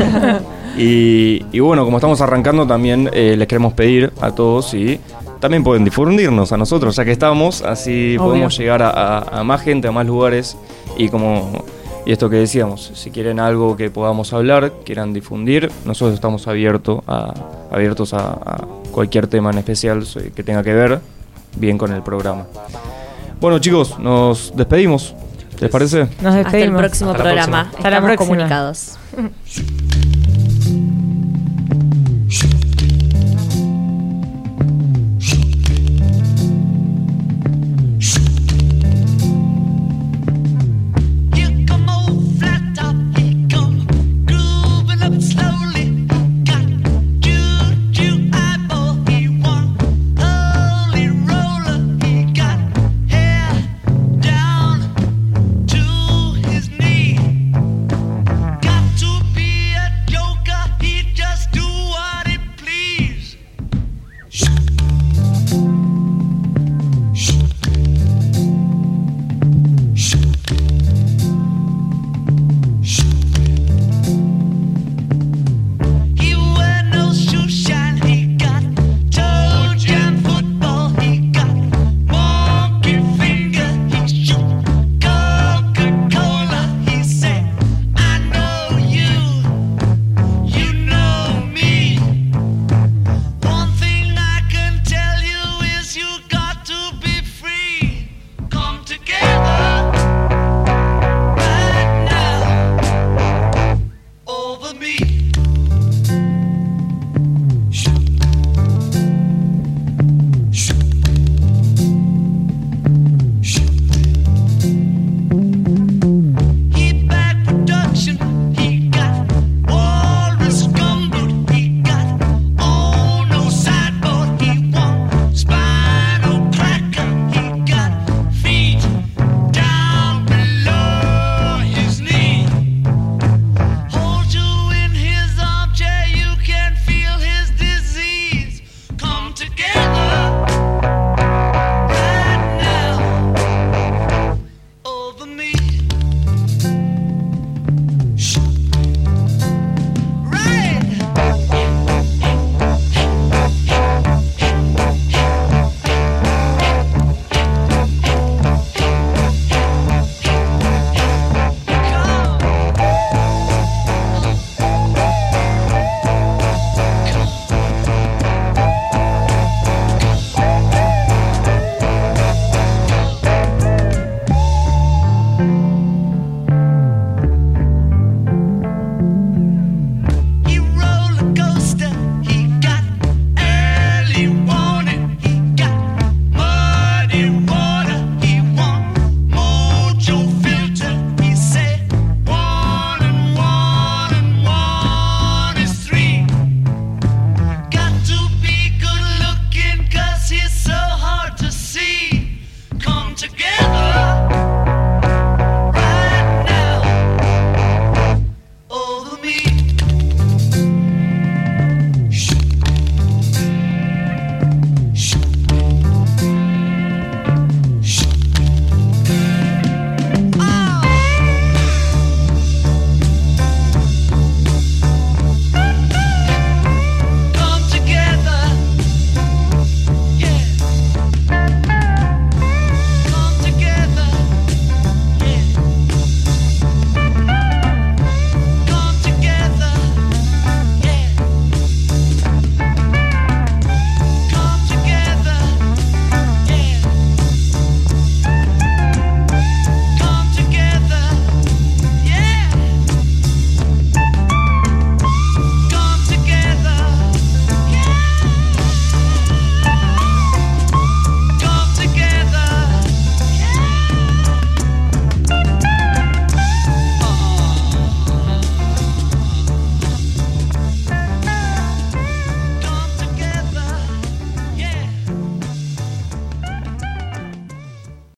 [0.77, 5.01] Y, y bueno, como estamos arrancando, también eh, les queremos pedir a todos y
[5.41, 8.29] también pueden difundirnos a nosotros, ya que estamos, así Obvio.
[8.29, 10.55] podemos llegar a, a- a más gente, a más lugares
[10.97, 11.65] y como
[12.05, 17.01] y esto que decíamos, si quieren algo que podamos hablar, quieran difundir, nosotros estamos abiertos
[17.05, 17.34] a,
[17.69, 20.03] abiertos a, a cualquier tema en especial
[20.34, 20.99] que tenga que ver
[21.57, 22.45] bien con el programa.
[23.41, 25.13] Bueno chicos, nos despedimos.
[25.62, 25.99] ¿Les parece?
[25.99, 26.80] Nos Hasta el despedimos.
[26.82, 27.62] próximo Hasta la programa.
[27.62, 28.28] Hasta la Estamos próxima.
[28.28, 28.97] comunicados.